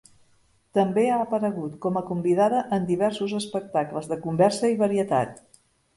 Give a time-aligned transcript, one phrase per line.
[0.77, 5.37] També ha aparegut com a convidada en diversos espectacles de conversa i varietat.